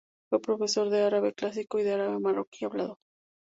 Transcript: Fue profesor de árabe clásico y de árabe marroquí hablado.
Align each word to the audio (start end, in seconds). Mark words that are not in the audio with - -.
Fue 0.31 0.41
profesor 0.41 0.89
de 0.89 1.03
árabe 1.03 1.31
clásico 1.31 1.77
y 1.77 1.83
de 1.83 1.93
árabe 1.93 2.19
marroquí 2.19 2.65
hablado. 2.65 2.97